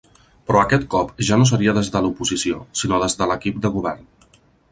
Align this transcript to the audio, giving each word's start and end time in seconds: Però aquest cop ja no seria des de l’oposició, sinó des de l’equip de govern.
Però 0.51 0.61
aquest 0.61 0.85
cop 0.93 1.11
ja 1.27 1.37
no 1.41 1.45
seria 1.49 1.75
des 1.79 1.91
de 1.97 2.01
l’oposició, 2.05 2.59
sinó 2.83 3.01
des 3.05 3.19
de 3.23 3.31
l’equip 3.33 3.63
de 3.67 3.73
govern. 3.79 4.09